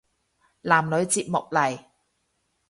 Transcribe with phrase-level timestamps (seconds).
[0.61, 1.77] 男女節目嚟